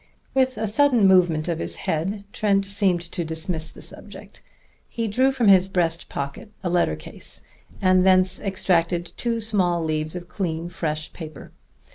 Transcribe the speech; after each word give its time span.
With 0.33 0.57
a 0.57 0.65
sudden 0.65 1.05
movement 1.07 1.47
of 1.47 1.59
his 1.59 1.75
head 1.75 2.23
Trent 2.33 2.65
seemed 2.65 3.01
to 3.11 3.23
dismiss 3.23 3.69
the 3.69 3.83
subject. 3.83 4.41
He 4.89 5.07
drew 5.07 5.31
from 5.31 5.47
his 5.47 5.67
breast 5.67 6.09
pocket 6.09 6.51
a 6.63 6.71
letter 6.71 6.95
case, 6.95 7.41
and 7.83 8.03
thence 8.03 8.39
extracted 8.39 9.11
two 9.15 9.39
small 9.39 9.83
leaves 9.85 10.15
of 10.15 10.27
clean, 10.27 10.69
fresh 10.69 11.13
paper. 11.13 11.51